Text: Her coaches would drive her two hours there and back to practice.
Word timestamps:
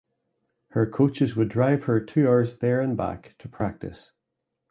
Her 0.69 0.87
coaches 0.87 1.35
would 1.35 1.49
drive 1.49 1.83
her 1.83 1.99
two 1.99 2.27
hours 2.27 2.57
there 2.57 2.81
and 2.81 2.97
back 2.97 3.35
to 3.37 3.47
practice. 3.47 4.13